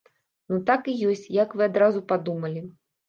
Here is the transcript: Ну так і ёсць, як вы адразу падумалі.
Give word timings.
Ну 0.53 0.57
так 0.69 0.89
і 0.93 0.95
ёсць, 1.11 1.29
як 1.35 1.53
вы 1.59 1.67
адразу 1.69 2.03
падумалі. 2.13 2.65